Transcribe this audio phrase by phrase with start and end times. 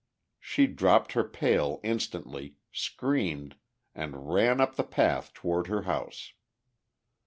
[0.39, 3.55] She dropped her pail instantly, screamed,
[3.93, 6.33] and ran up the path toward her house.